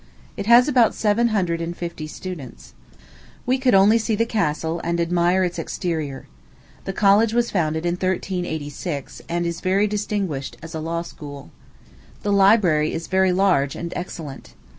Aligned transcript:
It 0.35 0.47
has 0.47 0.67
about 0.67 0.95
seven 0.95 1.27
hundred 1.27 1.61
and 1.61 1.77
fifty 1.77 2.07
students. 2.07 2.73
We 3.45 3.59
could 3.59 3.75
only 3.75 3.99
see 3.99 4.15
the 4.15 4.25
castle, 4.25 4.81
and 4.83 4.99
admire 4.99 5.43
its 5.43 5.59
exterior. 5.59 6.25
The 6.85 6.91
college 6.93 7.33
was 7.35 7.51
founded 7.51 7.85
in 7.85 7.91
1386, 7.93 9.21
and 9.29 9.45
is 9.45 9.61
very 9.61 9.85
distinguished 9.85 10.57
as 10.63 10.73
a 10.73 10.79
law 10.79 11.03
school. 11.03 11.51
The 12.23 12.33
library 12.33 12.93
is 12.93 13.05
very 13.05 13.31
large 13.31 13.75
and 13.75 13.93
excellent. 13.95 14.55